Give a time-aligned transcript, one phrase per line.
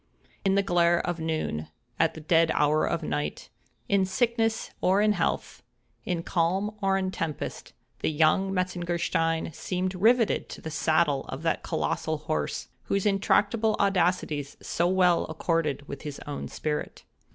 [0.43, 6.75] In the glare of noon—at the dead hour of night—in sickness or in health—in calm
[6.81, 13.05] or in tempest—the young Metzengerstein seemed rivetted to the saddle of that colossal horse, whose
[13.05, 17.03] intractable audacities so well accorded with his own spirit.